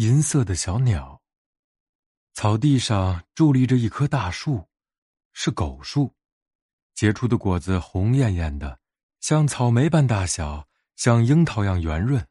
[0.00, 1.20] 银色的小鸟。
[2.32, 4.66] 草地上伫立着一棵大树，
[5.34, 6.14] 是狗树，
[6.94, 8.80] 结出的果子红艳艳的，
[9.20, 10.66] 像草莓般大小，
[10.96, 12.26] 像樱桃样圆润。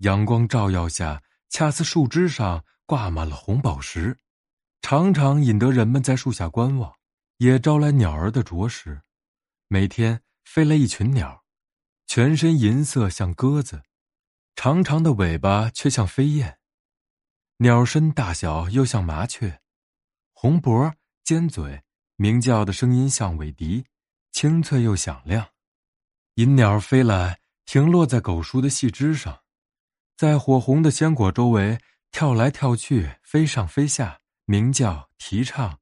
[0.00, 4.18] 阳光照耀下，恰似树枝上挂满了红宝石，
[4.82, 6.92] 常常引得人们在树下观望，
[7.38, 9.00] 也招来鸟儿的啄食。
[9.68, 11.46] 每天飞来一群鸟，
[12.06, 13.82] 全身银色，像鸽子。
[14.54, 16.58] 长长的尾巴却像飞燕，
[17.64, 19.62] 鸟身大小又像麻雀，
[20.34, 20.92] 红脖
[21.24, 21.82] 尖嘴，
[22.16, 23.86] 鸣叫的声音像尾笛，
[24.32, 25.48] 清脆又响亮。
[26.34, 29.40] 银鸟飞来，停落在狗叔的细枝上，
[30.14, 31.78] 在火红的鲜果周围
[32.10, 35.78] 跳来跳去，飞上飞下，鸣叫啼唱，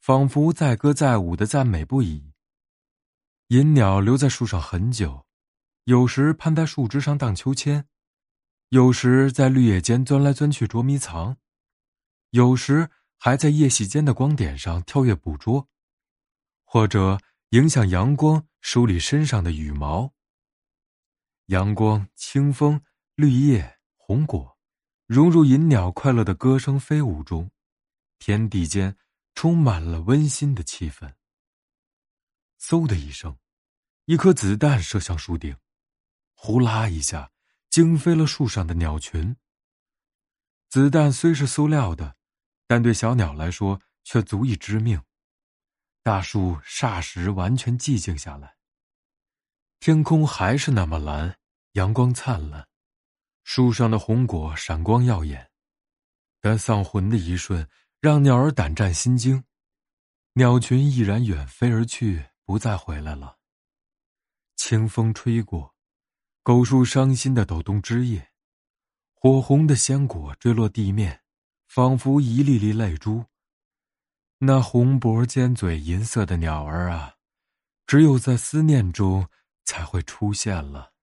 [0.00, 2.32] 仿佛载歌载舞的赞美不已。
[3.48, 5.26] 银鸟留在树上很久。
[5.86, 7.88] 有时攀在树枝上荡秋千，
[8.70, 11.36] 有时在绿叶间钻来钻去捉迷藏，
[12.30, 12.88] 有时
[13.18, 15.68] 还在叶隙间的光点上跳跃捕捉，
[16.62, 20.14] 或者影响阳光梳理身上的羽毛。
[21.46, 22.80] 阳光、清风、
[23.16, 24.56] 绿叶、红果，
[25.06, 27.50] 融入银鸟快乐的歌声飞舞中，
[28.20, 28.96] 天地间
[29.34, 31.12] 充满了温馨的气氛。
[32.60, 33.36] 嗖的一声，
[34.04, 35.56] 一颗子弹射向树顶。
[36.34, 37.32] 呼啦一下，
[37.70, 39.36] 惊飞了树上的鸟群。
[40.68, 42.16] 子弹虽是塑料的，
[42.66, 45.00] 但对小鸟来说却足以致命。
[46.02, 48.56] 大树霎时完全寂静下来。
[49.78, 51.38] 天空还是那么蓝，
[51.72, 52.68] 阳光灿烂，
[53.44, 55.50] 树上的红果闪光耀眼。
[56.40, 57.68] 但丧魂的一瞬，
[58.00, 59.44] 让鸟儿胆战心惊，
[60.32, 63.38] 鸟群毅然远飞而去，不再回来了。
[64.56, 65.74] 清风吹过。
[66.42, 68.30] 狗树伤心的抖动枝叶，
[69.14, 71.20] 火红的鲜果坠落地面，
[71.68, 73.26] 仿佛一粒粒泪珠。
[74.38, 77.16] 那红脖尖嘴、银色的鸟儿啊，
[77.86, 79.28] 只有在思念中
[79.66, 80.94] 才会出现了。